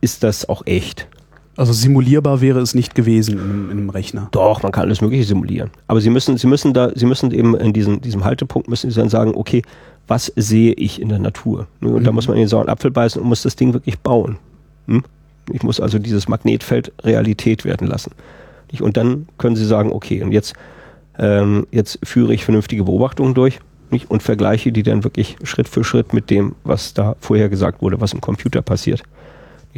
ist 0.00 0.22
das 0.22 0.48
auch 0.48 0.66
echt? 0.66 1.08
Also 1.58 1.72
simulierbar 1.72 2.40
wäre 2.40 2.60
es 2.60 2.72
nicht 2.72 2.94
gewesen 2.94 3.36
in, 3.36 3.64
in, 3.64 3.78
einem 3.78 3.90
Rechner. 3.90 4.28
Doch, 4.30 4.62
man 4.62 4.70
kann 4.70 4.84
alles 4.84 5.00
Mögliche 5.00 5.24
simulieren. 5.24 5.70
Aber 5.88 6.00
Sie 6.00 6.08
müssen, 6.08 6.36
Sie 6.36 6.46
müssen 6.46 6.72
da, 6.72 6.92
Sie 6.94 7.04
müssen 7.04 7.32
eben 7.32 7.56
in 7.56 7.72
diesem, 7.72 8.00
diesem 8.00 8.24
Haltepunkt 8.24 8.68
müssen 8.68 8.92
Sie 8.92 9.00
dann 9.00 9.08
sagen, 9.08 9.32
okay, 9.34 9.62
was 10.06 10.32
sehe 10.36 10.72
ich 10.74 11.02
in 11.02 11.08
der 11.08 11.18
Natur? 11.18 11.66
Und 11.80 11.94
mhm. 11.94 12.04
da 12.04 12.12
muss 12.12 12.28
man 12.28 12.36
in 12.36 12.44
den 12.44 12.48
sauren 12.48 12.68
Apfel 12.68 12.92
beißen 12.92 13.20
und 13.20 13.26
muss 13.26 13.42
das 13.42 13.56
Ding 13.56 13.72
wirklich 13.72 13.98
bauen. 13.98 14.38
Hm? 14.86 15.02
Ich 15.52 15.64
muss 15.64 15.80
also 15.80 15.98
dieses 15.98 16.28
Magnetfeld 16.28 16.92
Realität 17.02 17.64
werden 17.64 17.88
lassen. 17.88 18.12
Und 18.78 18.96
dann 18.96 19.26
können 19.36 19.56
Sie 19.56 19.66
sagen, 19.66 19.90
okay, 19.90 20.22
und 20.22 20.30
jetzt, 20.30 20.54
ähm, 21.18 21.66
jetzt 21.72 21.98
führe 22.04 22.34
ich 22.34 22.44
vernünftige 22.44 22.84
Beobachtungen 22.84 23.34
durch 23.34 23.58
und 24.08 24.22
vergleiche 24.22 24.70
die 24.70 24.84
dann 24.84 25.02
wirklich 25.02 25.36
Schritt 25.42 25.66
für 25.66 25.82
Schritt 25.82 26.12
mit 26.12 26.30
dem, 26.30 26.54
was 26.62 26.94
da 26.94 27.16
vorher 27.18 27.48
gesagt 27.48 27.82
wurde, 27.82 28.00
was 28.00 28.12
im 28.12 28.20
Computer 28.20 28.62
passiert 28.62 29.02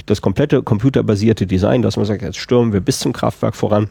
das 0.07 0.23
komplette 0.23 0.63
computerbasierte 0.63 1.47
Design, 1.47 1.83
dass 1.83 1.97
man 1.97 2.07
sagt, 2.07 2.23
jetzt 2.23 2.39
stürmen 2.39 2.73
wir 2.73 2.81
bis 2.81 3.01
zum 3.01 3.13
Kraftwerk 3.13 3.55
voran 3.55 3.91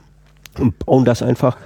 und 0.58 0.78
bauen 0.80 1.06
das 1.06 1.22
einfach. 1.22 1.58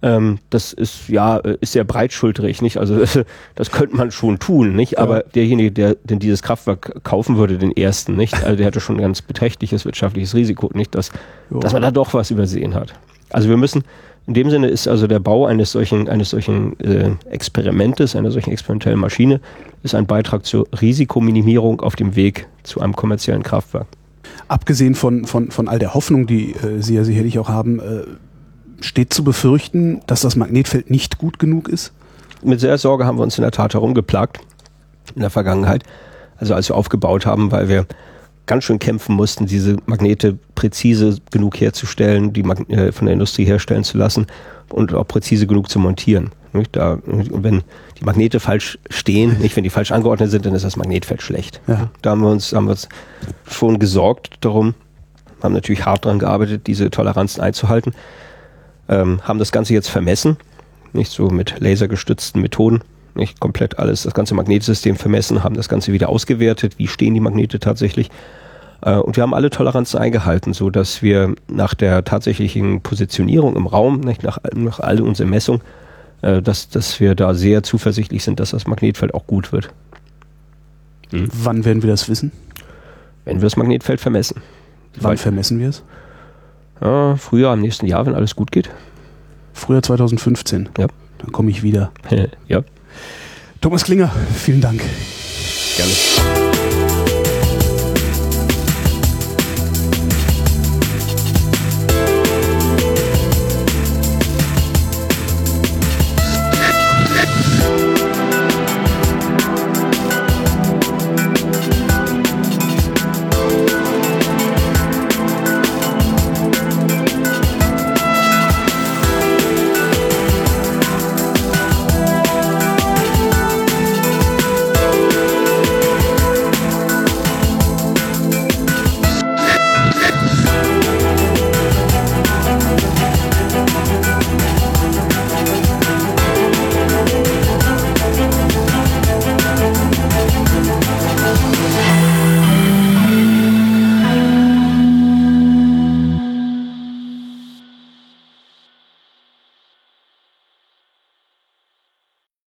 Ähm, 0.00 0.38
das 0.50 0.72
ist 0.72 1.08
ja 1.08 1.38
äh, 1.38 1.58
ist 1.60 1.72
sehr 1.72 1.84
breitschulterig, 1.84 2.62
nicht? 2.62 2.78
Also 2.78 3.04
das 3.54 3.70
könnte 3.70 3.96
man 3.96 4.10
schon 4.12 4.38
tun, 4.38 4.76
nicht? 4.76 4.92
Ja. 4.92 4.98
Aber 4.98 5.20
derjenige, 5.20 5.72
der 5.72 5.96
denn 5.96 6.20
dieses 6.20 6.42
Kraftwerk 6.42 7.02
kaufen 7.02 7.36
würde, 7.36 7.58
den 7.58 7.76
ersten, 7.76 8.14
nicht? 8.14 8.34
Also 8.44 8.56
der 8.56 8.66
hatte 8.66 8.80
schon 8.80 8.96
ein 8.96 9.02
ganz 9.02 9.22
beträchtliches 9.22 9.84
wirtschaftliches 9.84 10.34
Risiko, 10.34 10.70
nicht, 10.74 10.94
dass, 10.94 11.10
dass 11.50 11.72
man 11.72 11.82
da 11.82 11.90
doch 11.90 12.14
was 12.14 12.30
übersehen 12.30 12.74
hat. 12.74 12.94
Also 13.30 13.48
wir 13.48 13.56
müssen 13.56 13.84
in 14.28 14.34
dem 14.34 14.50
Sinne 14.50 14.68
ist 14.68 14.86
also 14.86 15.06
der 15.06 15.20
Bau 15.20 15.46
eines 15.46 15.72
solchen, 15.72 16.06
eines 16.06 16.28
solchen 16.28 16.78
äh, 16.80 17.12
Experimentes, 17.30 18.14
einer 18.14 18.30
solchen 18.30 18.50
experimentellen 18.50 18.98
Maschine, 18.98 19.40
ist 19.82 19.94
ein 19.94 20.04
Beitrag 20.04 20.44
zur 20.44 20.68
Risikominimierung 20.78 21.80
auf 21.80 21.96
dem 21.96 22.14
Weg 22.14 22.46
zu 22.62 22.82
einem 22.82 22.94
kommerziellen 22.94 23.42
Kraftwerk. 23.42 23.86
Abgesehen 24.46 24.94
von, 24.94 25.24
von, 25.24 25.50
von 25.50 25.66
all 25.66 25.78
der 25.78 25.94
Hoffnung, 25.94 26.26
die 26.26 26.52
äh, 26.52 26.82
Sie 26.82 26.94
ja 26.94 27.04
sicherlich 27.04 27.38
auch 27.38 27.48
haben, 27.48 27.80
äh, 27.80 28.02
steht 28.82 29.14
zu 29.14 29.24
befürchten, 29.24 30.02
dass 30.06 30.20
das 30.20 30.36
Magnetfeld 30.36 30.90
nicht 30.90 31.16
gut 31.16 31.38
genug 31.38 31.66
ist? 31.66 31.92
Mit 32.42 32.60
sehr 32.60 32.76
Sorge 32.76 33.06
haben 33.06 33.16
wir 33.16 33.22
uns 33.22 33.38
in 33.38 33.42
der 33.42 33.50
Tat 33.50 33.72
herumgeplagt 33.72 34.40
in 35.14 35.22
der 35.22 35.30
Vergangenheit. 35.30 35.84
Also 36.36 36.52
als 36.52 36.68
wir 36.68 36.76
aufgebaut 36.76 37.24
haben, 37.24 37.50
weil 37.50 37.70
wir 37.70 37.86
ganz 38.48 38.64
schön 38.64 38.80
kämpfen 38.80 39.14
mussten, 39.14 39.46
diese 39.46 39.76
Magnete 39.86 40.36
präzise 40.56 41.18
genug 41.30 41.60
herzustellen, 41.60 42.32
die 42.32 42.42
Mag 42.42 42.68
äh, 42.70 42.90
von 42.90 43.06
der 43.06 43.12
Industrie 43.12 43.44
herstellen 43.44 43.84
zu 43.84 43.96
lassen 43.96 44.26
und 44.70 44.92
auch 44.92 45.06
präzise 45.06 45.46
genug 45.46 45.70
zu 45.70 45.78
montieren. 45.78 46.30
Nicht? 46.52 46.74
Da, 46.74 46.98
wenn 47.04 47.62
die 48.00 48.04
Magnete 48.04 48.40
falsch 48.40 48.78
stehen, 48.90 49.38
nicht 49.38 49.54
wenn 49.54 49.64
die 49.64 49.70
falsch 49.70 49.92
angeordnet 49.92 50.30
sind, 50.30 50.46
dann 50.46 50.54
ist 50.54 50.64
das 50.64 50.76
Magnetfeld 50.76 51.22
schlecht. 51.22 51.60
Ja. 51.68 51.90
Da 52.02 52.10
haben 52.10 52.22
wir 52.22 52.30
uns, 52.30 52.52
haben 52.52 52.64
wir 52.64 52.72
uns 52.72 52.88
schon 53.46 53.78
gesorgt 53.78 54.38
darum, 54.40 54.74
haben 55.42 55.52
natürlich 55.52 55.84
hart 55.84 56.04
daran 56.04 56.18
gearbeitet, 56.18 56.66
diese 56.66 56.90
Toleranzen 56.90 57.42
einzuhalten, 57.42 57.92
ähm, 58.88 59.20
haben 59.22 59.38
das 59.38 59.52
Ganze 59.52 59.74
jetzt 59.74 59.88
vermessen, 59.88 60.38
nicht 60.94 61.12
so 61.12 61.28
mit 61.28 61.60
lasergestützten 61.60 62.40
Methoden 62.40 62.80
nicht 63.18 63.40
komplett 63.40 63.78
alles, 63.78 64.02
das 64.02 64.14
ganze 64.14 64.34
Magnetsystem 64.34 64.96
vermessen, 64.96 65.44
haben 65.44 65.54
das 65.54 65.68
Ganze 65.68 65.92
wieder 65.92 66.08
ausgewertet, 66.08 66.78
wie 66.78 66.88
stehen 66.88 67.14
die 67.14 67.20
Magnete 67.20 67.58
tatsächlich. 67.58 68.10
Äh, 68.82 68.96
und 68.96 69.16
wir 69.16 69.22
haben 69.22 69.34
alle 69.34 69.50
Toleranzen 69.50 69.98
eingehalten, 69.98 70.52
so 70.52 70.70
dass 70.70 71.02
wir 71.02 71.34
nach 71.48 71.74
der 71.74 72.04
tatsächlichen 72.04 72.80
Positionierung 72.80 73.56
im 73.56 73.66
Raum, 73.66 74.00
nicht 74.00 74.22
nach, 74.22 74.38
nach 74.54 74.80
all 74.80 75.00
unseren 75.00 75.30
Messungen, 75.30 75.62
äh, 76.22 76.42
dass, 76.42 76.68
dass 76.68 77.00
wir 77.00 77.14
da 77.14 77.34
sehr 77.34 77.62
zuversichtlich 77.62 78.24
sind, 78.24 78.40
dass 78.40 78.50
das 78.50 78.66
Magnetfeld 78.66 79.14
auch 79.14 79.26
gut 79.26 79.52
wird. 79.52 79.70
Hm. 81.10 81.28
Wann 81.32 81.64
werden 81.64 81.82
wir 81.82 81.90
das 81.90 82.08
wissen? 82.08 82.32
Wenn 83.24 83.36
wir 83.36 83.46
das 83.46 83.56
Magnetfeld 83.56 84.00
vermessen. 84.00 84.42
Wann 84.94 85.10
Weil, 85.10 85.16
vermessen 85.16 85.58
wir 85.58 85.68
es? 85.68 85.82
Ja, 86.80 87.16
früher, 87.16 87.50
am 87.50 87.60
nächsten 87.60 87.86
Jahr, 87.86 88.06
wenn 88.06 88.14
alles 88.14 88.36
gut 88.36 88.52
geht. 88.52 88.70
Früher 89.52 89.82
2015. 89.82 90.68
Ja. 90.78 90.86
Dann 91.18 91.32
komme 91.32 91.50
ich 91.50 91.62
wieder. 91.62 91.90
ja. 92.48 92.62
Thomas 93.60 93.84
Klinger, 93.84 94.10
vielen 94.34 94.60
Dank. 94.60 94.82
Gerne. 95.76 96.47